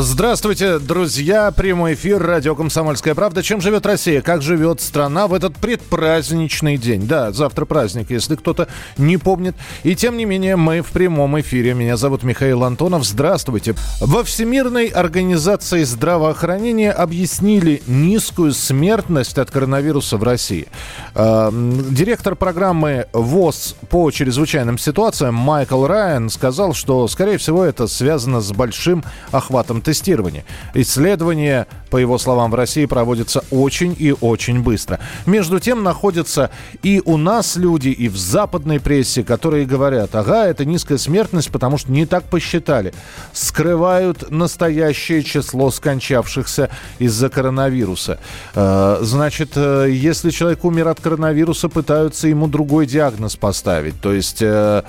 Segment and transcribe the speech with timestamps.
[0.00, 1.50] Здравствуйте, друзья.
[1.50, 3.42] Прямой эфир радио «Комсомольская правда».
[3.42, 4.22] Чем живет Россия?
[4.22, 7.08] Как живет страна в этот предпраздничный день?
[7.08, 9.56] Да, завтра праздник, если кто-то не помнит.
[9.82, 11.74] И тем не менее, мы в прямом эфире.
[11.74, 13.04] Меня зовут Михаил Антонов.
[13.04, 13.74] Здравствуйте.
[14.00, 20.68] Во Всемирной организации здравоохранения объяснили низкую смертность от коронавируса в России.
[21.16, 28.40] Э, директор программы ВОЗ по чрезвычайным ситуациям Майкл Райан сказал, что, скорее всего, это связано
[28.40, 29.02] с большим
[29.32, 30.44] охватом тестирования.
[30.74, 35.00] Исследования, по его словам, в России проводятся очень и очень быстро.
[35.24, 36.50] Между тем находятся
[36.82, 41.78] и у нас люди, и в западной прессе, которые говорят, ага, это низкая смертность, потому
[41.78, 42.92] что не так посчитали.
[43.32, 48.18] Скрывают настоящее число скончавшихся из-за коронавируса.
[48.54, 53.98] Э, значит, э, если человек умер от коронавируса, пытаются ему другой диагноз поставить.
[54.02, 54.82] То есть э,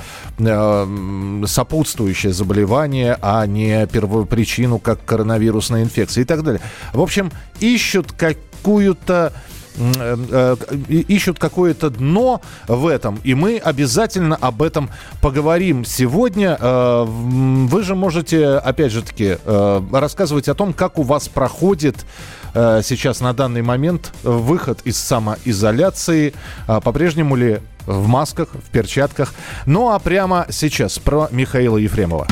[1.45, 6.61] сопутствующее заболевание, а не первопричину как коронавирусная инфекция и так далее.
[6.93, 9.33] В общем, ищут какую-то
[9.77, 10.55] э, э,
[10.87, 14.89] ищут какое-то дно в этом, и мы обязательно об этом
[15.21, 16.57] поговорим сегодня.
[16.59, 22.05] Э, вы же можете, опять же таки, рассказывать о том, как у вас проходит
[22.51, 26.33] сейчас на данный момент выход из самоизоляции,
[26.65, 29.33] по-прежнему ли в масках, в перчатках.
[29.65, 32.27] Ну а прямо сейчас про Михаила Ефремова.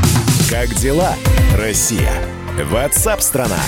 [0.49, 1.13] Как дела,
[1.57, 2.36] Россия?
[2.63, 3.59] Ватсап-страна!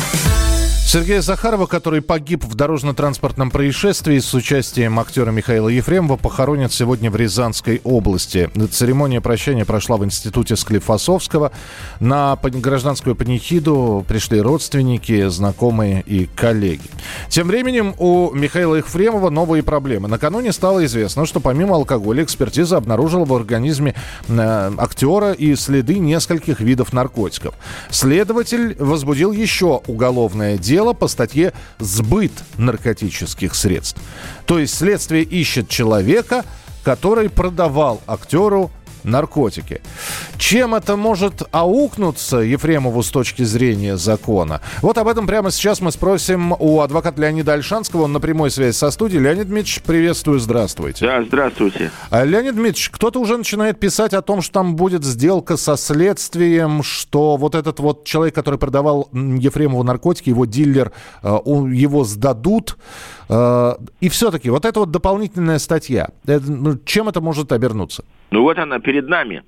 [0.91, 7.15] Сергея Захарова, который погиб в дорожно-транспортном происшествии с участием актера Михаила Ефремова, похоронят сегодня в
[7.15, 8.49] Рязанской области.
[8.71, 11.51] Церемония прощания прошла в институте Склифосовского.
[11.99, 16.89] На гражданскую панихиду пришли родственники, знакомые и коллеги.
[17.27, 20.07] Тем временем у Михаила Ефремова новые проблемы.
[20.07, 23.93] Накануне стало известно, что помимо алкоголя экспертиза обнаружила в организме
[24.27, 27.53] э, актера и следы нескольких видов наркотиков.
[27.91, 34.01] Следователь возбудил еще уголовное дело дело по статье «Сбыт наркотических средств».
[34.45, 36.45] То есть следствие ищет человека,
[36.85, 38.71] который продавал актеру
[39.03, 39.81] наркотики.
[40.37, 44.61] Чем это может аукнуться Ефремову с точки зрения закона?
[44.81, 48.03] Вот об этом прямо сейчас мы спросим у адвоката Леонида Альшанского.
[48.03, 49.21] Он на прямой связи со студией.
[49.21, 51.05] Леонид Дмитриевич, приветствую, здравствуйте.
[51.05, 51.91] Да, здравствуйте.
[52.09, 56.83] А, Леонид Дмитриевич, кто-то уже начинает писать о том, что там будет сделка со следствием,
[56.83, 60.91] что вот этот вот человек, который продавал Ефремову наркотики, его дилер,
[61.23, 62.77] э, его сдадут.
[63.29, 68.03] Э, и все-таки вот эта вот дополнительная статья, ну, чем это может обернуться?
[68.31, 69.43] Ну вот она перед нами.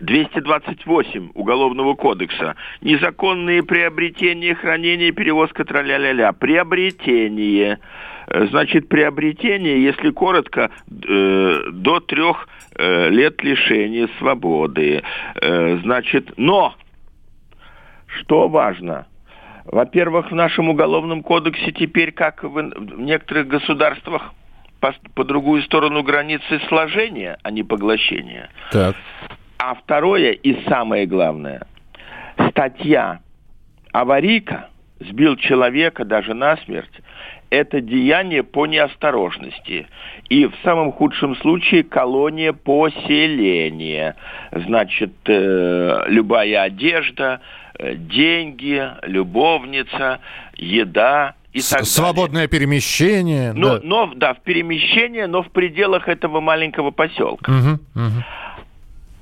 [0.00, 2.56] 228 Уголовного кодекса.
[2.82, 6.32] Незаконные приобретения, хранение, перевозка траля-ля-ля.
[6.32, 7.78] Приобретение.
[8.26, 15.02] Э, значит, приобретение, если коротко, э, до трех э, лет лишения свободы.
[15.40, 16.74] Э, значит, но,
[18.06, 19.06] что важно,
[19.64, 24.32] во-первых, в нашем Уголовном кодексе теперь, как в, в некоторых государствах,
[24.92, 28.50] по, по другую сторону границы сложения, а не поглощения.
[28.70, 28.96] Так.
[29.58, 31.62] А второе и самое главное,
[32.50, 33.20] статья
[33.92, 34.68] аварийка
[35.00, 37.00] сбил человека даже насмерть,
[37.50, 39.86] это деяние по неосторожности.
[40.28, 44.16] И в самом худшем случае колония поселения.
[44.50, 47.40] Значит, э, любая одежда,
[47.78, 50.20] э, деньги, любовница,
[50.56, 52.48] еда и так Свободное далее.
[52.48, 53.52] перемещение.
[53.54, 53.80] Но, да.
[53.82, 57.50] но, да, в перемещение, но в пределах этого маленького поселка.
[57.50, 58.24] Угу, угу.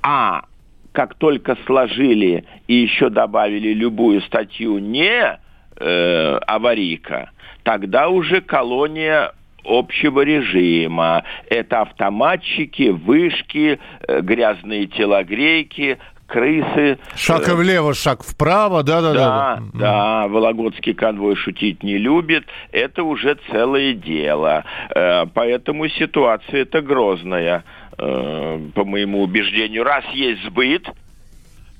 [0.03, 0.43] А
[0.91, 5.39] как только сложили и еще добавили любую статью не
[5.77, 7.31] э, аварийка,
[7.63, 9.31] тогда уже колония
[9.63, 11.23] общего режима.
[11.49, 16.97] Это автоматчики, вышки, э, грязные телогрейки, крысы.
[17.15, 19.59] Шаг э, влево, шаг вправо, да-да-да.
[19.73, 22.45] Да, да, Вологодский конвой шутить не любит.
[22.71, 24.63] Это уже целое дело.
[24.93, 27.63] Э, поэтому ситуация это грозная,
[27.97, 29.83] э, по моему убеждению.
[29.83, 30.87] Раз есть сбыт,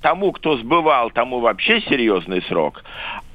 [0.02, 2.84] тому, кто сбывал, тому вообще серьезный срок.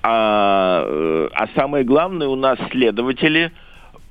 [0.02, 3.52] А, а самое главное, у нас следователи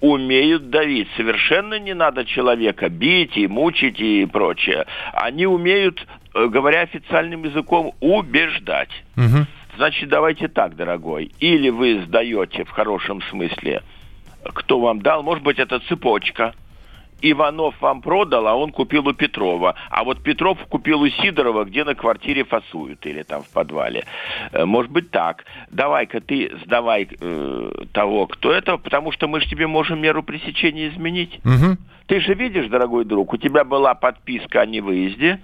[0.01, 1.07] умеют давить.
[1.17, 4.85] Совершенно не надо человека бить и мучить и прочее.
[5.13, 8.91] Они умеют говоря официальным языком, убеждать.
[9.17, 9.45] Угу.
[9.77, 11.31] Значит, давайте так, дорогой.
[11.39, 13.81] Или вы сдаете в хорошем смысле,
[14.43, 16.53] кто вам дал, может быть, это цепочка,
[17.21, 19.75] Иванов вам продал, а он купил у Петрова.
[19.89, 24.05] А вот Петров купил у Сидорова, где на квартире фасуют или там в подвале.
[24.51, 25.45] Э, может быть так.
[25.71, 30.89] Давай-ка ты сдавай э, того, кто это, потому что мы же тебе можем меру пресечения
[30.89, 31.39] изменить.
[31.45, 31.77] Угу.
[32.07, 35.39] Ты же видишь, дорогой друг, у тебя была подписка о невыезде,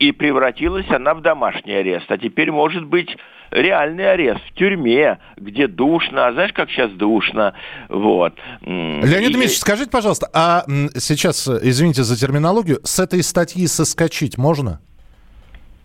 [0.00, 2.10] и превратилась она в домашний арест.
[2.10, 3.16] А теперь может быть
[3.50, 7.54] реальный арест в тюрьме, где душно, а знаешь, как сейчас душно,
[7.88, 8.34] вот.
[8.62, 10.64] Леонид Ильич, скажите, пожалуйста, а
[10.96, 14.80] сейчас, извините за терминологию, с этой статьи соскочить можно?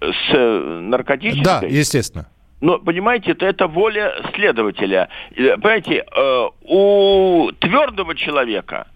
[0.01, 1.43] С э, наркотической?
[1.43, 2.27] Да, естественно.
[2.61, 5.09] Но, понимаете, это, это воля следователя.
[5.35, 8.87] Э, понимаете, э, у твердого человека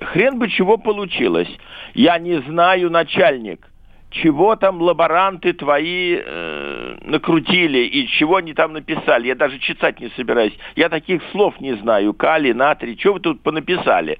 [0.00, 1.48] хрен бы чего получилось.
[1.94, 3.66] Я не знаю, начальник,
[4.14, 9.26] чего там лаборанты твои э, накрутили и чего они там написали.
[9.26, 10.54] Я даже читать не собираюсь.
[10.76, 12.14] Я таких слов не знаю.
[12.14, 14.18] Калий, натрий, что вы тут понаписали?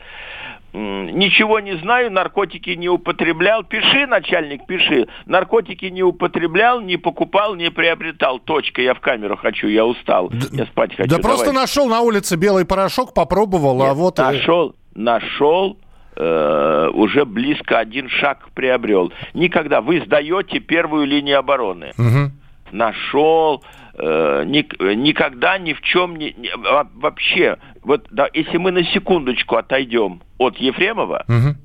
[0.73, 3.63] Ничего не знаю, наркотики не употреблял.
[3.63, 5.07] Пиши, начальник, пиши.
[5.25, 8.41] Наркотики не употреблял, не покупал, не приобретал.
[8.41, 10.31] Точка, я в камеру хочу, я устал.
[10.31, 11.09] Да, я спать хочу.
[11.09, 11.23] Да Давай.
[11.23, 14.19] просто нашел на улице белый порошок, попробовал, а Нет, а вот...
[14.19, 15.79] Нашел, нашел,
[16.17, 19.13] э, уже близко один шаг приобрел.
[19.33, 21.93] Никогда вы сдаете первую линию обороны.
[21.99, 22.31] Угу.
[22.73, 23.63] Нашел,
[23.95, 27.59] э, ни, никогда ни в чем не, не вообще.
[27.83, 31.57] Вот да, если мы на секундочку отойдем от Ефремова, угу.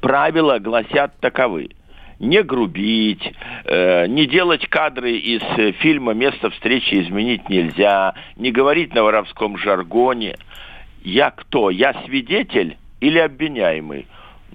[0.00, 1.70] правила гласят таковы
[2.20, 3.32] не грубить,
[3.64, 9.56] э, не делать кадры из э, фильма «Место встречи изменить нельзя», не говорить на воровском
[9.56, 10.36] жаргоне.
[11.02, 11.70] Я кто?
[11.70, 14.06] Я свидетель или обвиняемый?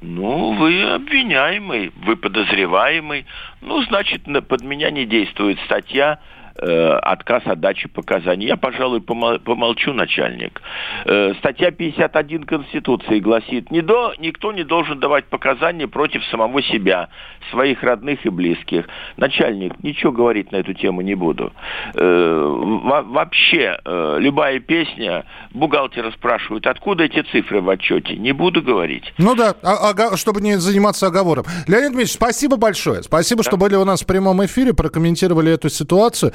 [0.01, 3.25] Ну, вы обвиняемый, вы подозреваемый.
[3.65, 6.19] Ну, значит, под меня не действует статья
[6.57, 8.47] э, отказ от дачи показаний.
[8.47, 10.61] Я, пожалуй, помолчу, начальник.
[11.05, 17.09] Э, статья 51 Конституции гласит, никто не должен давать показания против самого себя,
[17.51, 18.85] своих родных и близких.
[19.17, 21.51] Начальник, ничего говорить на эту тему не буду.
[21.93, 28.15] Э, вообще, любая песня, бухгалтера спрашивают, откуда эти цифры в отчете?
[28.15, 29.13] Не буду говорить.
[29.17, 31.45] Ну да, а, чтобы не заниматься оговором.
[31.67, 33.03] Леонид Дмитриевич, спасибо большое.
[33.03, 36.33] Спасибо, что были у нас в прямом эфире, прокомментировали эту ситуацию.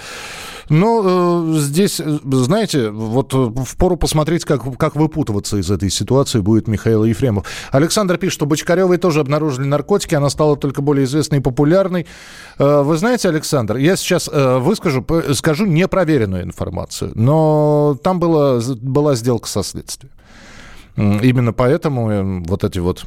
[0.71, 5.91] Ну, э, здесь, э, знаете, вот э, в пору посмотреть, как, как выпутываться из этой
[5.91, 7.47] ситуации будет Михаил Ефремов.
[7.73, 12.07] Александр пишет, что Бочкаревой тоже обнаружили наркотики, она стала только более известной и популярной.
[12.59, 19.63] Вы знаете, Александр, я сейчас выскажу, скажу непроверенную информацию, но там была, была сделка со
[19.63, 20.13] следствием.
[20.97, 23.07] Именно поэтому вот эти вот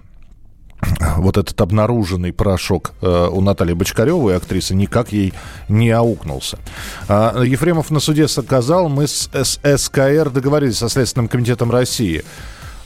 [1.18, 5.34] вот этот обнаруженный порошок э, у Натальи Бочкаревой, актрисы, никак ей
[5.70, 6.60] не аукнулся.
[7.08, 12.24] А, Ефремов на суде сказал, мы с СКР договорились со Следственным комитетом России.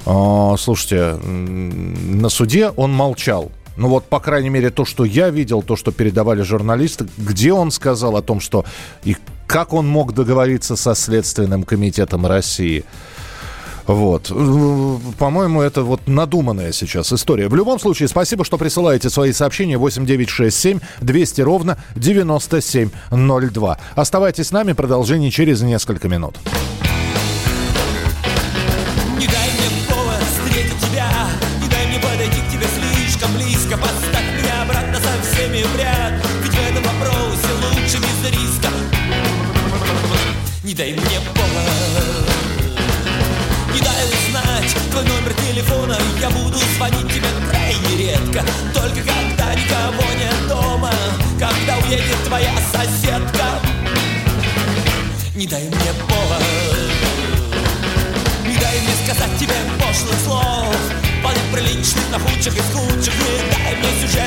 [0.05, 3.51] А, слушайте, на суде он молчал.
[3.77, 7.69] Ну вот, по крайней мере, то, что я видел, то, что передавали журналисты, где он
[7.71, 8.65] сказал о том, что
[9.03, 9.15] и
[9.45, 12.83] как он мог договориться со Следственным комитетом России–
[13.87, 14.31] вот.
[15.17, 17.47] По-моему, это вот надуманная сейчас история.
[17.47, 23.77] В любом случае, спасибо, что присылаете свои сообщения 8967 200 ровно 9702.
[23.95, 26.37] Оставайтесь с нами, продолжение через несколько минут.
[46.27, 48.43] Я буду звонить тебе крайне редко.
[48.73, 50.91] Только когда никого нет дома
[51.39, 53.45] Когда уедет твоя соседка.
[55.35, 56.43] Не дай мне повод
[58.45, 60.75] Не дай мне сказать тебе пошлых слов.
[61.21, 64.26] Вполне приличных, на худших и худших Не дай мне сюжетов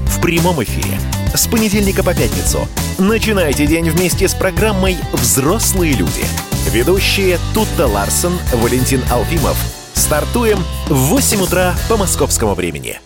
[0.11, 0.99] в прямом эфире.
[1.33, 2.67] С понедельника по пятницу.
[2.97, 6.25] Начинайте день вместе с программой «Взрослые люди».
[6.69, 9.57] Ведущие Тутта Ларсон, Валентин Алфимов.
[9.93, 12.99] Стартуем в 8 утра по московскому времени.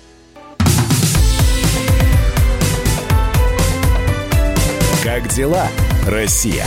[5.04, 5.68] Как дела,
[6.08, 6.66] Россия?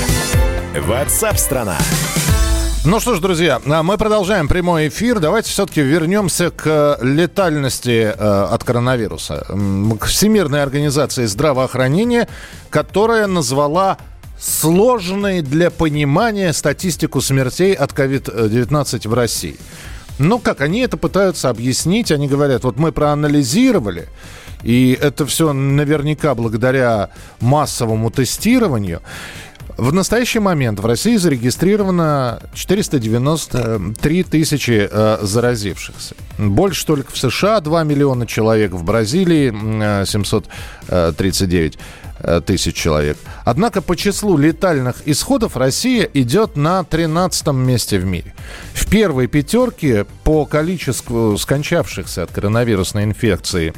[0.74, 1.76] Ватсап-страна!
[2.84, 5.18] Ну что ж, друзья, а мы продолжаем прямой эфир.
[5.18, 9.44] Давайте все-таки вернемся к летальности э, от коронавируса.
[9.98, 12.28] К Всемирной организации здравоохранения,
[12.70, 13.98] которая назвала
[14.38, 19.56] сложной для понимания статистику смертей от COVID-19 в России.
[20.18, 22.12] Ну как, они это пытаются объяснить.
[22.12, 24.08] Они говорят, вот мы проанализировали,
[24.62, 29.02] и это все наверняка благодаря массовому тестированию.
[29.78, 36.16] В настоящий момент в России зарегистрировано 493 тысячи э, заразившихся.
[36.36, 39.54] Больше только в США 2 миллиона человек, в Бразилии
[40.02, 41.78] э, 739
[42.18, 43.18] э, тысяч человек.
[43.44, 48.34] Однако по числу летальных исходов Россия идет на 13 месте в мире.
[48.74, 53.72] В первой пятерке по количеству скончавшихся от коронавирусной инфекции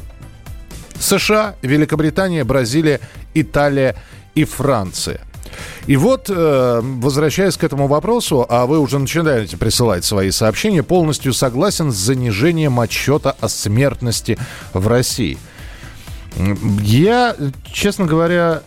[0.99, 3.01] США, Великобритания, Бразилия,
[3.35, 3.95] Италия
[4.33, 5.21] и Франция.
[5.87, 11.33] И вот, э, возвращаясь к этому вопросу, а вы уже начинаете присылать свои сообщения, полностью
[11.33, 14.37] согласен с занижением отчета о смертности
[14.73, 15.37] в России.
[16.81, 17.35] Я,
[17.71, 18.61] честно говоря,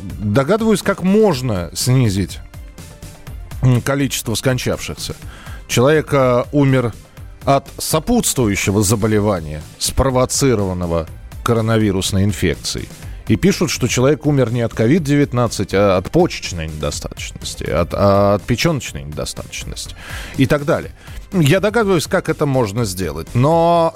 [0.00, 2.40] догадываюсь, как можно снизить
[3.84, 5.14] количество скончавшихся.
[5.68, 6.92] Человек э, умер
[7.44, 11.06] от сопутствующего заболевания, спровоцированного
[11.42, 12.88] коронавирусной инфекцией.
[13.28, 18.42] И пишут, что человек умер не от COVID-19, а от почечной недостаточности, от, а от
[18.42, 19.94] печеночной недостаточности
[20.36, 20.92] и так далее.
[21.32, 23.94] Я догадываюсь, как это можно сделать, но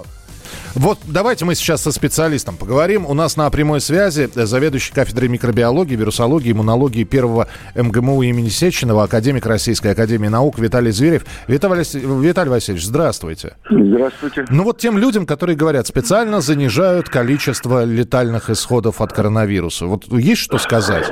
[0.74, 3.06] вот давайте мы сейчас со специалистом поговорим.
[3.06, 9.46] У нас на прямой связи заведующий кафедрой микробиологии, вирусологии, иммунологии первого МГМУ имени Сеченова, академик
[9.46, 11.24] Российской Академии Наук Виталий Зверев.
[11.48, 11.84] Виталий,
[12.26, 13.56] Виталий Васильевич, здравствуйте.
[13.70, 14.44] Здравствуйте.
[14.50, 19.86] Ну вот тем людям, которые говорят, специально занижают количество летальных исходов от коронавируса.
[19.86, 21.10] Вот есть что сказать?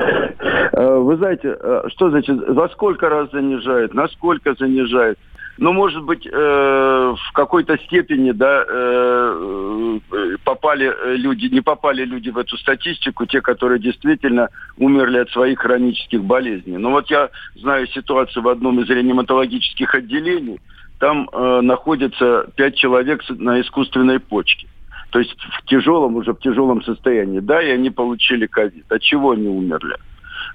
[0.77, 5.19] Э, Вы знаете, э, что значит, за сколько раз занижает, насколько занижает?
[5.57, 12.31] Ну, может быть, э, в какой-то степени, да, э, э, попали люди, не попали люди
[12.31, 16.79] в эту статистику, те, которые действительно умерли от своих хронических болезней.
[16.79, 20.59] Но вот я знаю ситуацию в одном из реаниматологических отделений.
[20.99, 24.67] Там э, находится пять человек на искусственной почке.
[25.11, 27.39] То есть в тяжелом, уже в тяжелом состоянии.
[27.39, 28.91] Да, и они получили ковид.
[28.91, 29.97] От чего они умерли?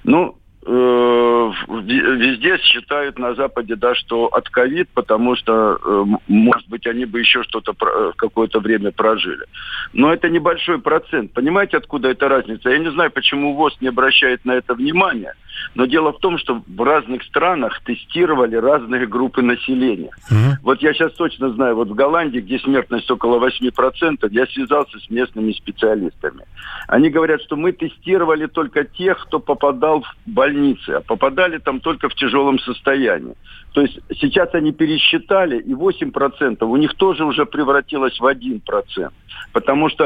[0.04, 0.36] Ну,
[0.66, 7.20] везде считают на Западе, да, что от ковид, потому что, э, может быть, они бы
[7.20, 9.44] еще что-то э, какое-то время прожили.
[9.94, 11.32] Но это небольшой процент.
[11.32, 12.70] Понимаете, откуда эта разница?
[12.70, 15.34] Я не знаю, почему ВОЗ не обращает на это внимания,
[15.74, 20.10] но дело в том, что в разных странах тестировали разные группы населения.
[20.62, 25.10] Вот я сейчас точно знаю, вот в Голландии, где смертность около 8%, я связался с
[25.10, 26.44] местными специалистами.
[26.86, 32.08] Они говорят, что мы тестировали только тех, кто попадал в больницы, а попадали там только
[32.08, 33.34] в тяжелом состоянии.
[33.72, 39.10] То есть сейчас они пересчитали, и 8% у них тоже уже превратилось в 1%.
[39.52, 40.04] Потому что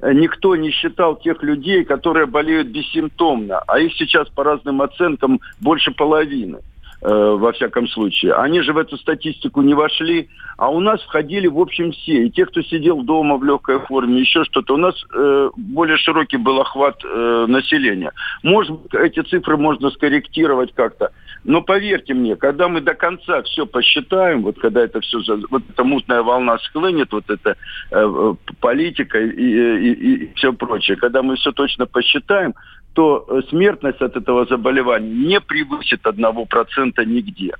[0.00, 5.40] э, никто не считал тех людей, которые болеют бессимптомно, а их сейчас по разным оценкам
[5.60, 6.58] больше половины
[7.00, 8.34] во всяком случае.
[8.34, 10.28] Они же в эту статистику не вошли,
[10.58, 12.26] а у нас входили в общем все.
[12.26, 14.74] И те, кто сидел дома в легкой форме, еще что-то.
[14.74, 18.10] У нас э, более широкий был охват э, населения.
[18.42, 21.12] Может эти цифры можно скорректировать как-то.
[21.44, 25.84] Но поверьте мне, когда мы до конца все посчитаем, вот когда это все, вот эта
[25.84, 27.54] мутная волна схлынет, вот эта э,
[27.92, 32.54] э, политика и, и, и все прочее, когда мы все точно посчитаем,
[32.94, 37.54] то э, смертность от этого заболевания не превысит 1% нигде.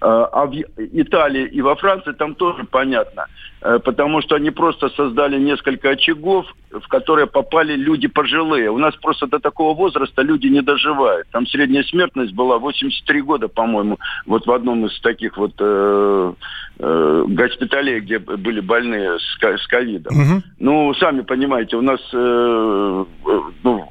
[0.00, 3.26] А, а в Италии и во Франции там тоже понятно,
[3.62, 8.70] э, потому что они просто создали несколько очагов, в которые попали люди пожилые.
[8.70, 11.28] У нас просто до такого возраста люди не доживают.
[11.30, 16.32] Там средняя смертность была 83 года, по-моему, вот в одном из таких вот э,
[16.78, 20.14] э, госпиталей, где были больные с ковидом.
[20.16, 20.42] Угу.
[20.60, 23.88] Ну, сами понимаете, у нас э, э ну,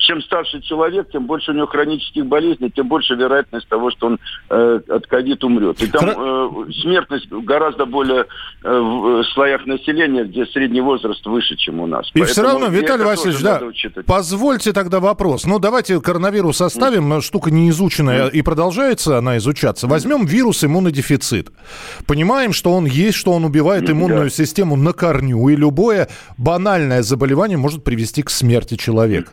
[0.00, 4.18] чем старше человек, тем больше у него хронических болезней, тем больше вероятность того, что он
[4.48, 5.82] э, от ковид умрет.
[5.82, 8.26] И там э, смертность гораздо более
[8.62, 12.08] э, в слоях населения, где средний возраст выше, чем у нас.
[12.14, 13.60] И Поэтому все равно, Виталий Васильевич, да,
[14.06, 15.44] позвольте тогда вопрос.
[15.44, 17.20] Ну, давайте коронавирус оставим, mm.
[17.20, 18.30] штука не изученная, mm.
[18.32, 19.86] и продолжается она изучаться.
[19.86, 21.50] Возьмем вирус иммунодефицит.
[22.06, 24.30] Понимаем, что он есть, что он убивает mm, иммунную да.
[24.30, 29.32] систему на корню, и любое банальное заболевание может привести к смерти человека.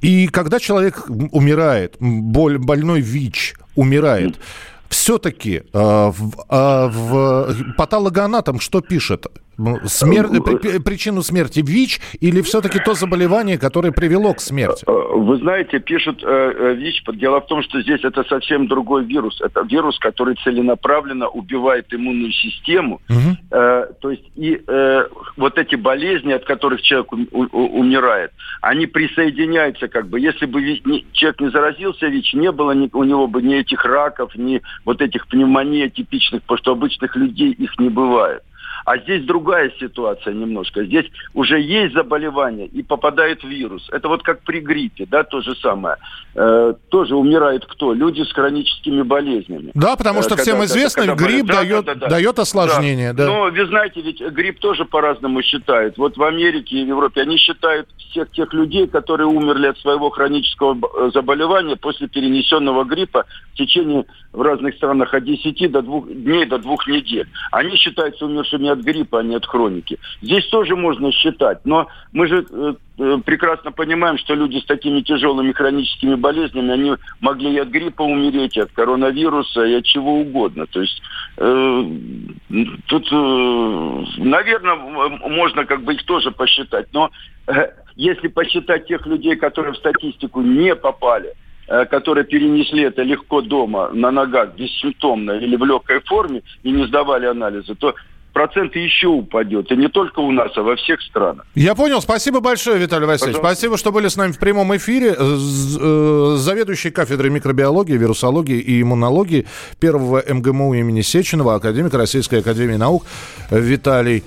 [0.00, 4.36] И когда человек умирает, боль, больной ВИЧ умирает,
[4.88, 9.26] все-таки э, в, э, в патологоанатом что пишет?
[9.58, 10.26] Ну, смер...
[10.26, 10.78] Э, при...
[10.78, 14.84] Причину смерти ВИЧ или все-таки то заболевание, которое привело к смерти?
[14.86, 17.04] Э, вы знаете, пишут э, ВИЧ.
[17.14, 19.40] Дело в том, что здесь это совсем другой вирус.
[19.40, 23.00] Это вирус, который целенаправленно убивает иммунную систему.
[23.08, 23.36] Угу.
[23.50, 25.06] Э, то есть и э,
[25.36, 30.20] вот эти болезни, от которых человек у, у, умирает, они присоединяются как бы.
[30.20, 33.56] Если бы ВИЧ, не, человек не заразился ВИЧ, не было ни, у него бы ни
[33.56, 38.42] этих раков, ни вот этих пневмоний типичных, потому что обычных людей их не бывает.
[38.84, 40.84] А здесь другая ситуация немножко.
[40.84, 43.88] Здесь уже есть заболевание и попадает вирус.
[43.92, 45.96] Это вот как при гриппе, да, то же самое.
[46.34, 47.92] Э, тоже умирает кто?
[47.92, 49.70] Люди с хроническими болезнями.
[49.74, 53.12] Да, потому что э, всем когда, известно, когда, грипп да, дает, да, да, дает осложнение.
[53.12, 53.26] Да.
[53.26, 53.32] Да.
[53.32, 55.96] Но вы знаете, ведь грипп тоже по-разному считают.
[55.98, 60.10] Вот в Америке и в Европе они считают всех тех людей, которые умерли от своего
[60.10, 66.00] хронического э, заболевания после перенесенного гриппа в течение в разных странах от 10 до 2
[66.10, 67.28] дней до 2 недель.
[67.52, 69.98] Они считаются умершими от гриппа, а не от хроники.
[70.22, 75.00] Здесь тоже можно считать, но мы же э, э, прекрасно понимаем, что люди с такими
[75.00, 80.20] тяжелыми хроническими болезнями, они могли и от гриппа умереть, и от коронавируса, и от чего
[80.20, 80.66] угодно.
[80.66, 81.02] То есть
[81.38, 81.84] э,
[82.86, 87.10] тут, э, наверное, можно как бы их тоже посчитать, но
[87.46, 91.34] э, если посчитать тех людей, которые в статистику не попали,
[91.66, 96.86] Э, которые перенесли это легко дома, на ногах, бессимптомно или в легкой форме и не
[96.86, 97.94] сдавали анализы, то
[98.34, 99.70] процент еще упадет.
[99.70, 101.46] И не только у нас, а во всех странах.
[101.54, 102.02] Я понял.
[102.02, 103.36] Спасибо большое, Виталий Васильевич.
[103.36, 103.54] Пожалуйста.
[103.54, 105.14] Спасибо, что были с нами в прямом эфире.
[105.16, 109.46] Э, заведующий кафедрой микробиологии, вирусологии и иммунологии
[109.80, 113.06] первого МГМУ имени Сеченова, академик Российской Академии Наук
[113.50, 114.24] Виталий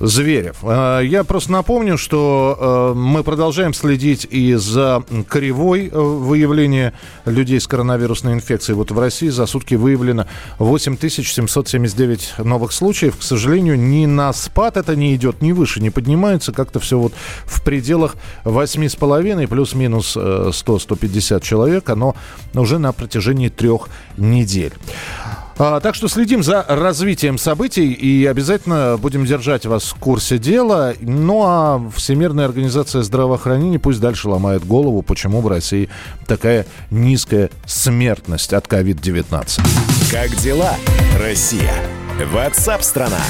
[0.00, 0.56] Зверев.
[0.62, 6.92] А, я просто напомню, что э, мы продолжаем следить и за кривой э, выявления
[7.24, 8.76] людей с коронавирусной инфекцией.
[8.76, 10.26] Вот в России за сутки выявлено
[10.58, 13.16] 8779 новых случаев.
[13.16, 16.52] К сожалению, ни на спад это не идет, ни выше не поднимается.
[16.52, 17.12] Как-то все вот
[17.44, 21.88] в пределах 8,5 плюс-минус 100-150 э, человек.
[21.88, 22.14] Оно
[22.54, 24.72] уже на протяжении трех недель.
[25.58, 30.94] А, так что следим за развитием событий и обязательно будем держать вас в курсе дела.
[31.00, 35.88] Ну а Всемирная организация здравоохранения пусть дальше ломает голову, почему в России
[36.26, 39.60] такая низкая смертность от COVID-19.
[40.10, 40.74] Как дела,
[41.18, 41.72] Россия?
[42.32, 43.20] Ватсап-страна!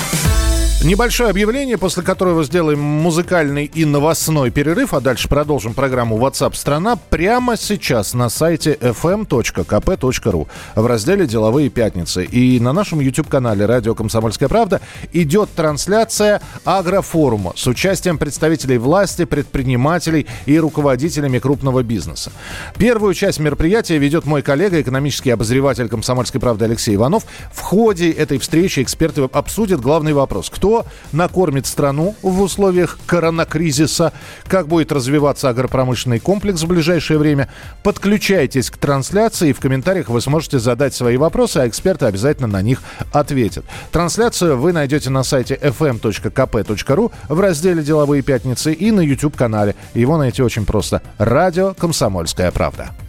[0.84, 6.96] Небольшое объявление, после которого сделаем музыкальный и новостной перерыв, а дальше продолжим программу WhatsApp страна
[6.96, 12.24] прямо сейчас на сайте fm.kp.ru в разделе «Деловые пятницы».
[12.24, 14.80] И на нашем YouTube-канале «Радио Комсомольская правда»
[15.12, 22.30] идет трансляция агрофорума с участием представителей власти, предпринимателей и руководителями крупного бизнеса.
[22.76, 27.24] Первую часть мероприятия ведет мой коллега, экономический обозреватель «Комсомольской правды» Алексей Иванов.
[27.52, 30.48] В ходе этой встречи эксперты обсудят главный вопрос.
[30.48, 34.12] Кто кто накормит страну в условиях коронакризиса,
[34.48, 37.48] как будет развиваться агропромышленный комплекс в ближайшее время.
[37.84, 42.82] Подключайтесь к трансляции, в комментариях вы сможете задать свои вопросы, а эксперты обязательно на них
[43.12, 43.64] ответят.
[43.92, 49.76] Трансляцию вы найдете на сайте fm.kp.ru в разделе «Деловые пятницы» и на YouTube-канале.
[49.94, 51.00] Его найти очень просто.
[51.18, 53.05] Радио «Комсомольская правда».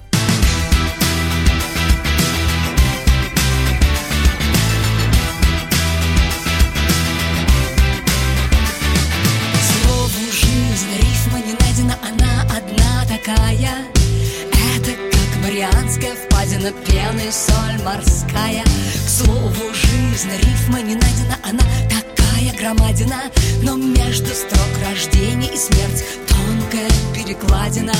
[17.17, 18.63] Пеной соль морская.
[18.63, 23.15] К слову, жизнь, рифма не найдена Она такая громадина.
[23.63, 27.93] Но между строк рождения и смерть Тонкая перекладина.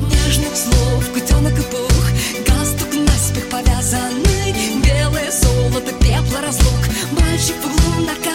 [0.00, 2.08] Нежных слов, котенок и пух
[2.46, 4.54] Галстук наспех повязанный.
[4.82, 6.88] Белое золото, пепла разлук.
[7.20, 8.33] Мальчик в углу наказанный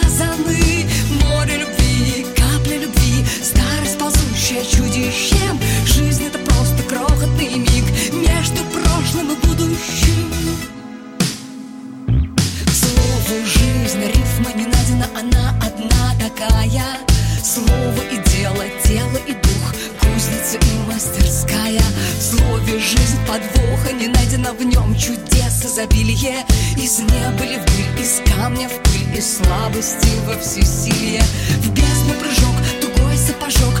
[23.30, 25.64] подвоха, не найдено в нем чудес.
[25.64, 26.44] Изобилие
[26.76, 31.22] Из неба ли в пыль, из камня в пыль, из слабости во всесилие.
[31.62, 33.80] В бездну прыжок, тугой сапожок,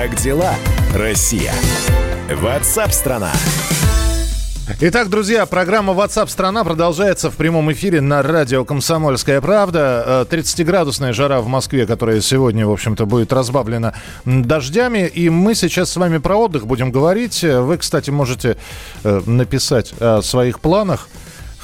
[0.00, 0.54] Как дела,
[0.94, 1.52] Россия?
[2.32, 3.32] Ватсап-страна!
[4.80, 10.26] Итак, друзья, программа WhatsApp страна продолжается в прямом эфире на радио «Комсомольская правда».
[10.30, 15.04] Э, 30-градусная жара в Москве, которая сегодня, в общем-то, будет разбавлена дождями.
[15.12, 17.42] И мы сейчас с вами про отдых будем говорить.
[17.42, 18.56] Э, Вы, кстати, можете
[19.02, 21.08] э, написать о своих планах.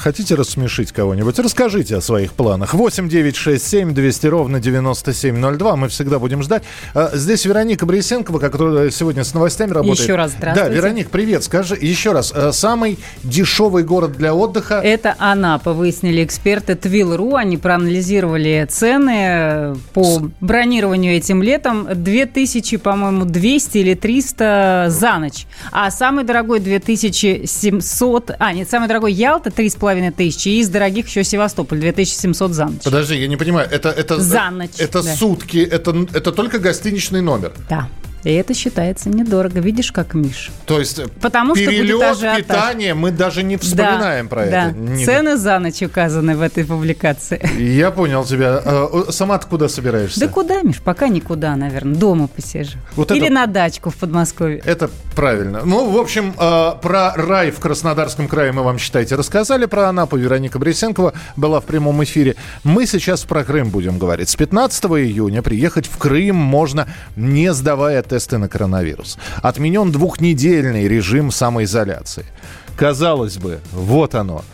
[0.04, 1.38] Хотите рассмешить кого-нибудь?
[1.38, 2.74] Расскажите о своих планах.
[2.74, 5.76] 8 9 6 7 200 ровно 9702.
[5.76, 6.62] Мы всегда будем ждать.
[6.92, 10.00] А, Здесь Вероника Борисенкова, которая сегодня с новостями работает.
[10.00, 10.68] Еще раз здравствуйте.
[10.68, 11.42] Да, Вероник, привет.
[11.42, 12.34] Скажи еще раз.
[12.36, 14.74] э, Самый дешевый город для отдыха?
[14.84, 17.36] Это Анапа, выяснили эксперты Твил.ру.
[17.36, 21.88] Они проанализировали цены по бронированию этим летом.
[21.90, 25.46] 2000, по-моему, 200 или 300 за ночь.
[25.72, 28.32] А самый дорогой 2700...
[28.38, 30.48] А, нет, самый дорогой Ялта 3,5 тысячи.
[30.48, 32.82] И из дорогих еще Севастополь 2700 за ночь.
[32.82, 33.68] Подожди, я не понимаю.
[33.70, 35.14] Это, это, За ночь, Это да.
[35.16, 37.52] сутки, это, это только гостиничный номер.
[37.68, 37.88] Да.
[38.24, 39.60] И это считается недорого.
[39.60, 40.50] Видишь, как Миш?
[40.66, 42.38] То есть э, Потому что перелет, ажиотаж.
[42.38, 44.68] питание, мы даже не вспоминаем про да.
[44.70, 44.76] это.
[44.78, 47.40] Не- Цены за ночь указаны в этой публикации.
[47.60, 48.62] Я понял тебя.
[48.64, 50.20] Э, Сама ты куда собираешься?
[50.20, 50.80] Да куда, Миш?
[50.80, 51.94] Пока никуда, наверное.
[51.94, 52.78] Дома посижу.
[52.96, 54.62] Вот Или это- на дачку в Подмосковье.
[54.64, 55.60] Это правильно.
[55.64, 59.66] Ну, в общем, э, про рай в Краснодарском крае мы вам, считайте, рассказали.
[59.66, 62.36] Про Анапу Вероника Борисенкова была в прямом эфире.
[62.64, 64.30] Мы сейчас про Крым будем говорить.
[64.30, 69.18] С 15 июня приехать в Крым можно, не сдавая тесты на коронавирус.
[69.42, 72.24] Отменен двухнедельный режим самоизоляции.
[72.76, 74.44] Казалось бы, вот оно.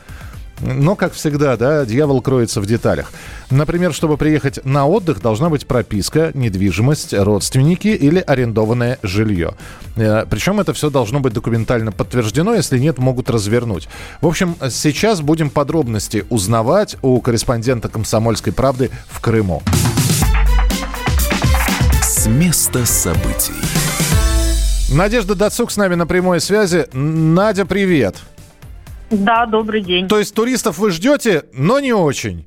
[0.61, 3.13] Но, как всегда, да, дьявол кроется в деталях.
[3.51, 9.55] Например, чтобы приехать на отдых, должна быть прописка, недвижимость, родственники или арендованное жилье.
[9.97, 13.89] Э, Причем это все должно быть документально подтверждено, если нет, могут развернуть.
[14.21, 19.63] В общем, сейчас будем подробности узнавать у корреспондента «Комсомольской правды» в Крыму.
[22.21, 23.55] С места событий.
[24.95, 26.87] Надежда Дацук с нами на прямой связи.
[26.93, 28.17] Надя, привет.
[29.11, 30.07] Да, добрый день.
[30.07, 32.47] То есть туристов вы ждете, но не очень.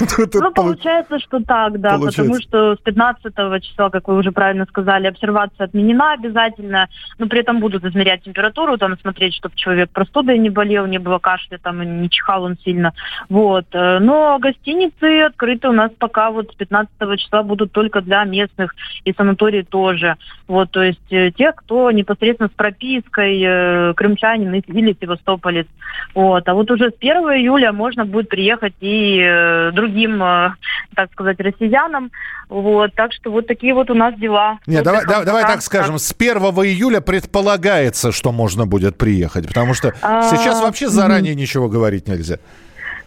[0.00, 2.22] Ну, получается, что так, да, Получается.
[2.22, 7.40] потому что с 15 числа, как вы уже правильно сказали, обсервация отменена обязательно, но при
[7.40, 12.02] этом будут измерять температуру, там смотреть, чтобы человек простудой не болел, не было кашля, там
[12.02, 12.92] не чихал он сильно,
[13.28, 13.66] вот.
[13.72, 18.74] Э, Но гостиницы открыты у нас пока вот с 15 числа будут только для местных,
[19.04, 24.96] и санатории тоже, вот, то есть э, те, кто непосредственно с пропиской, э, крымчанин или
[25.00, 25.66] севастополец,
[26.14, 26.48] вот.
[26.48, 30.50] А вот уже с 1 июля можно будет приехать и э, другим, э,
[30.94, 32.10] так сказать, россиянам.
[32.48, 32.94] Вот.
[32.94, 34.58] Так что вот такие вот у нас дела.
[34.66, 39.74] Нет, давай, давай Пока так скажем, с 1 июля предполагается, что можно будет приехать, потому
[39.74, 42.36] что А, сейчас вообще заранее ничего говорить нельзя.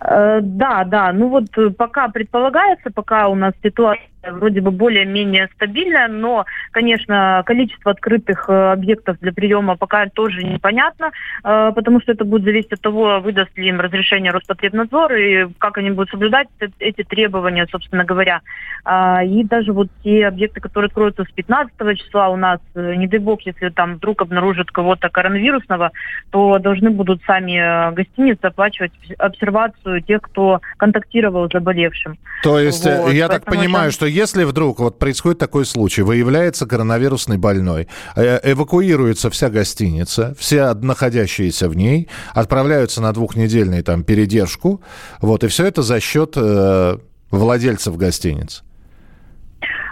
[0.02, 1.12] Э, Да, да.
[1.14, 7.44] Ну вот э, пока предполагается, пока у нас ситуация вроде бы более-менее стабильная, но, конечно,
[7.46, 11.12] количество открытых э, объектов для приема пока тоже непонятно,
[11.44, 15.78] э, потому что это будет зависеть от того, выдаст ли им разрешение Роспотребнадзор и как
[15.78, 18.42] они будут соблюдать э- эти требования, собственно говоря.
[18.84, 23.08] А, И даже вот те объекты, которые откроются с 15 числа у нас, э, не
[23.08, 25.92] дай бог, если там вдруг обнаружат кого-то коронавирусного,
[26.32, 32.18] то должны будут сами э, гостиницы оплачивать обсервацию тех, кто контактировал с заболевшим.
[32.44, 36.02] То есть, э, Вот, я так понимаю, это- что если вдруг вот происходит такой случай,
[36.02, 44.04] выявляется коронавирусный больной, э, эвакуируется вся гостиница, все находящиеся в ней, отправляются на двухнедельную там
[44.04, 44.82] передержку,
[45.22, 46.98] вот, и все это за счет э,
[47.32, 48.64] владельцев гостиниц.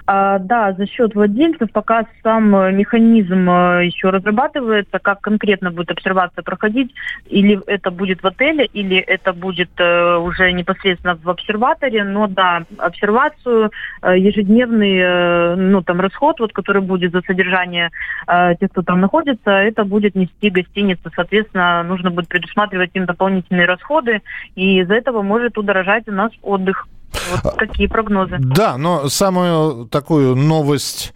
[0.09, 5.91] А, да, за счет владельцев пока сам э, механизм э, еще разрабатывается, как конкретно будет
[5.91, 6.93] обсервация проходить,
[7.25, 12.63] или это будет в отеле, или это будет э, уже непосредственно в обсерваторе, но да,
[12.77, 17.89] обсервацию, ежедневный, ну там расход, вот, который будет за содержание
[18.59, 24.21] тех, кто там находится, это будет нести гостиница, соответственно, нужно будет предусматривать им дополнительные расходы,
[24.55, 26.87] и из-за этого может удорожать у нас отдых.
[27.43, 28.37] Вот такие прогнозы.
[28.39, 31.13] Да, но самую такую новость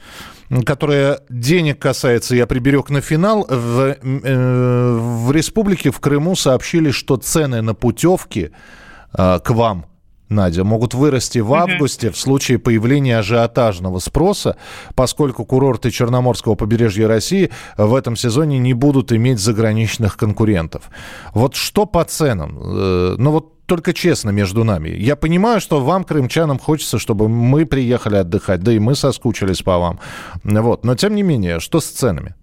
[0.66, 3.46] которая денег касается, я приберег на финал.
[3.48, 8.52] В, э, в республике, в Крыму сообщили, что цены на путевки
[9.18, 9.86] э, к вам
[10.32, 14.56] Надя, могут вырасти в августе в случае появления ажиотажного спроса,
[14.96, 20.90] поскольку курорты Черноморского побережья России в этом сезоне не будут иметь заграничных конкурентов.
[21.34, 22.58] Вот что по ценам?
[22.62, 24.90] Э, Ну вот только честно между нами.
[24.90, 29.78] Я понимаю, что вам, крымчанам, хочется, чтобы мы приехали отдыхать, да и мы соскучились по
[29.78, 30.00] вам.
[30.44, 30.84] Вот.
[30.84, 32.36] Но тем не менее, что с ценами?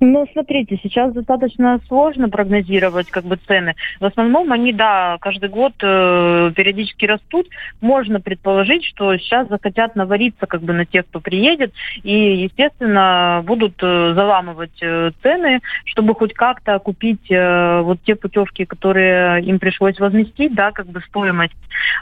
[0.00, 3.74] Ну, смотрите, сейчас достаточно сложно прогнозировать как бы цены.
[3.98, 7.48] В основном они, да, каждый год э, периодически растут.
[7.80, 11.72] Можно предположить, что сейчас захотят навариться как бы на тех, кто приедет,
[12.04, 18.66] и, естественно, будут э, заламывать э, цены, чтобы хоть как-то купить э, вот те путевки,
[18.66, 21.56] которые им пришлось возместить, да, как бы стоимость.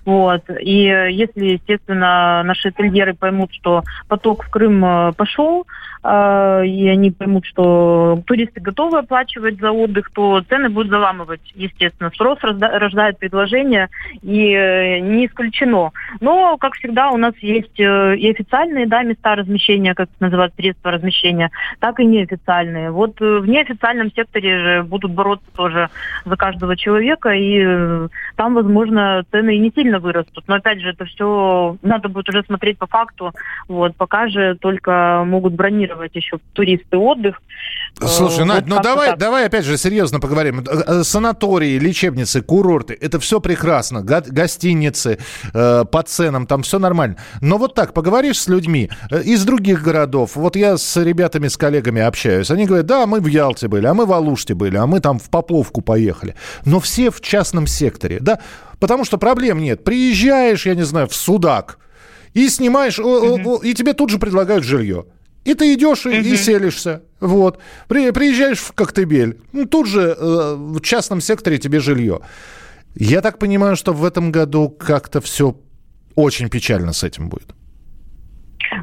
[0.04, 0.42] Вот.
[0.60, 5.66] И если, естественно, наши ательеры поймут, что поток в Крым э, пошел,
[6.02, 7.85] э, и они поймут, что
[8.26, 12.10] туристы готовы оплачивать за отдых, то цены будут заламывать, естественно.
[12.14, 13.88] Спрос рождает предложение,
[14.22, 15.92] и э, не исключено.
[16.20, 20.90] Но, как всегда, у нас есть э, и официальные да, места размещения, как называют, средства
[20.90, 22.90] размещения, так и неофициальные.
[22.90, 25.90] Вот э, в неофициальном секторе же будут бороться тоже
[26.24, 30.44] за каждого человека, и э, там, возможно, цены и не сильно вырастут.
[30.46, 33.32] Но, опять же, это все надо будет уже смотреть по факту.
[33.68, 37.40] Вот, пока же только могут бронировать еще туристы отдых.
[37.98, 39.18] Слушай, Э, Надь, вот ну давай, так.
[39.18, 40.60] давай опять же серьезно поговорим.
[40.60, 44.02] Э, э, Санатории, лечебницы, курорты, это все прекрасно.
[44.02, 45.18] Га- Гостиницы
[45.54, 47.16] э, по ценам, там все нормально.
[47.40, 48.90] Но вот так, поговоришь с людьми
[49.24, 50.32] из других городов.
[50.34, 52.50] Вот я с ребятами, с коллегами общаюсь.
[52.50, 55.18] Они говорят, да, мы в Ялте были, а мы в Алуште были, а мы там
[55.18, 56.34] в Поповку поехали.
[56.64, 58.40] Но все в частном секторе, да?
[58.78, 59.84] Потому что проблем нет.
[59.84, 61.78] Приезжаешь, я не знаю, в Судак
[62.34, 65.06] и снимаешь, о, и тебе тут же предлагают жилье.
[65.46, 67.02] И ты идешь и, и селишься.
[67.20, 67.58] Вот.
[67.88, 69.38] При- приезжаешь в Коктебель.
[69.52, 72.20] ну, тут же э, в частном секторе тебе жилье.
[72.94, 75.56] Я так понимаю, что в этом году как-то все
[76.14, 77.54] очень печально с этим будет.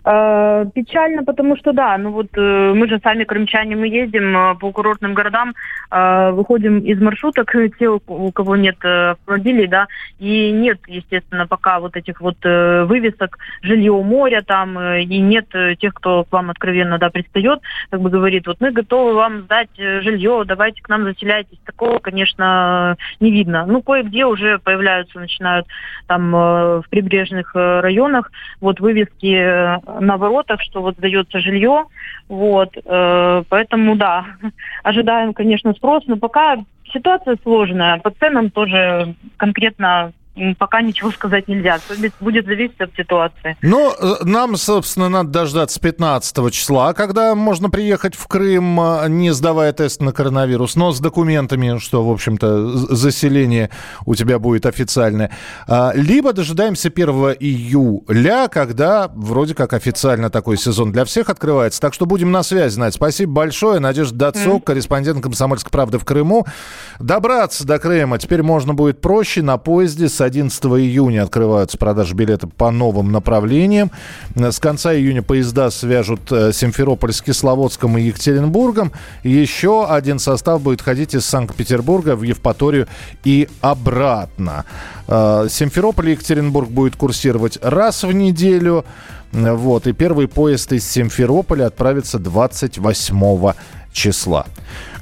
[0.06, 4.56] Э, печально, потому что да, ну вот э, мы же сами крымчане, мы ездим э,
[4.56, 5.54] по курортным городам,
[5.92, 9.88] э, выходим из маршруток, те, у кого нет э, автомобилей, да,
[10.20, 15.20] и нет, естественно, пока вот этих вот э, вывесок жилье у моря там, э, и
[15.22, 19.13] нет э, тех, кто к вам откровенно, да, пристает, как бы говорит, вот мы готовы
[19.13, 21.60] вам сдать э, жилье, давайте к нам заселяйтесь.
[21.66, 23.66] Такого, конечно, не видно.
[23.66, 25.66] Ну, кое-где уже появляются, начинают
[26.08, 31.86] там э, в прибрежных э, районах вот вывески на воротах, что вот сдается жилье,
[32.30, 34.26] вот, э, поэтому, да,
[34.84, 36.58] ожидаем, конечно, спрос, но пока
[36.92, 40.14] ситуация сложная, по ценам тоже конкретно
[40.58, 41.80] пока ничего сказать нельзя,
[42.19, 43.56] будет зависеть от ситуации.
[43.62, 49.32] Ну, э, нам, собственно, надо дождаться 15 числа, когда можно приехать в Крым, э, не
[49.32, 53.69] сдавая тест на коронавирус, но с документами, что, в общем-то, заселение
[54.06, 55.32] у тебя будет официальное.
[55.67, 61.80] А, Либо дожидаемся 1 июля, когда вроде как официально такой сезон для всех открывается.
[61.80, 62.96] Так что будем на связи, Надь.
[62.96, 63.80] Спасибо большое.
[63.80, 66.46] Надежда Дацук, корреспондент «Комсомольской правды» в Крыму.
[67.00, 69.41] Добраться до Крыма теперь можно будет проще.
[69.41, 73.92] На поезде с 11 июня открываются продажи билетов по новым направлениям.
[74.36, 78.92] С конца июня поезда свяжут э, Симферополь с Кисловодском и Екатеринбургом.
[79.24, 82.88] Еще один состав будет ходить из Санкт-Петербурга в Евпаторию
[83.24, 84.66] и обратно.
[85.08, 88.86] Э, Симферополь и Екатеринбург будет курсировать раз в неделю.
[89.32, 93.54] Вот, и первый поезд из Симферополя отправится 28
[93.92, 94.46] числа.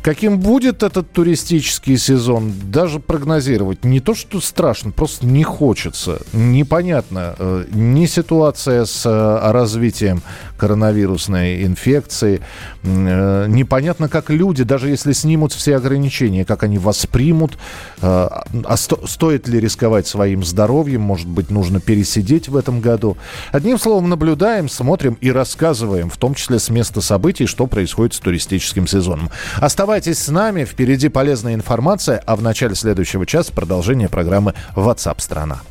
[0.02, 6.22] Каким будет этот туристический сезон, даже прогнозировать не то, что страшно, просто не хочется.
[6.34, 10.24] Непонятно э, ни ситуация с э, развитием
[10.58, 12.42] коронавирусной инфекции,
[12.82, 17.58] э, непонятно, как люди, даже если снимут все ограничения, как они воспримут,
[18.02, 23.18] а сто- стоит ли рисковать своим здоровьем, может быть, нужно пересидеть в этом году.
[23.52, 28.20] Одним словом, наблюдаем, смотрим и рассказываем, в том числе с места событий, что происходит с
[28.20, 29.30] туристическим сезоном.
[29.58, 35.62] Оставайтесь с нами, впереди полезная информация, а в начале следующего часа продолжение программы WhatsApp страна.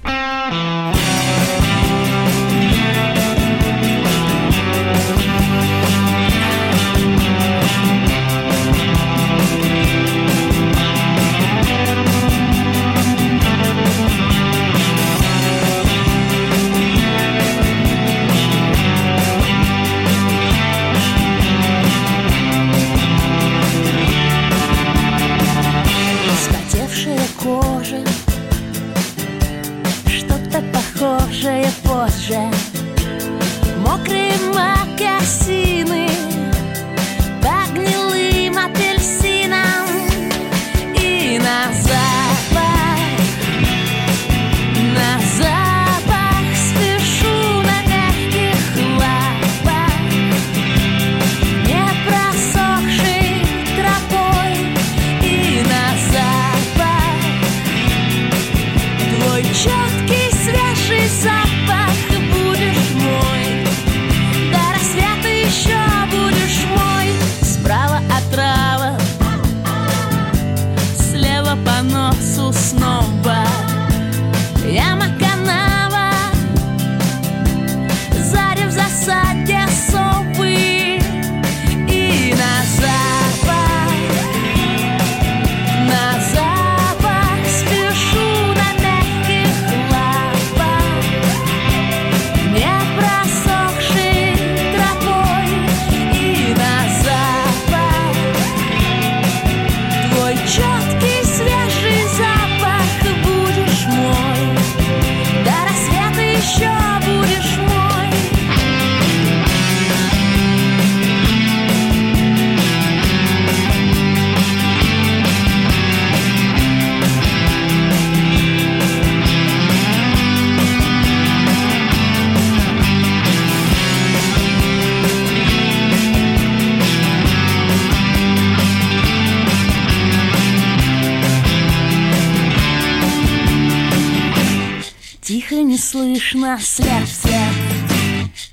[135.60, 137.26] Тихо не слышно след в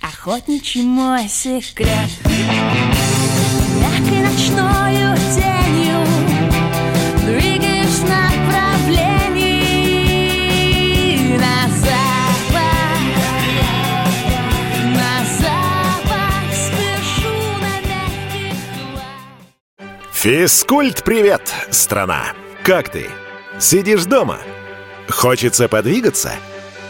[0.02, 2.10] Охотничий мой секрет
[3.80, 6.06] Мягкой ночною тенью
[7.24, 9.38] Двигаешь направлении
[11.38, 13.00] На запах
[14.84, 18.58] На запах Спешу на мягких
[20.12, 22.34] Физкульт-привет, страна!
[22.64, 23.06] Как ты?
[23.60, 24.40] Сидишь дома?
[25.08, 26.34] Хочется подвигаться?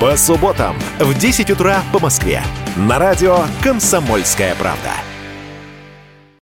[0.00, 2.40] По субботам в 10 утра по Москве.
[2.76, 4.92] На радио «Комсомольская правда».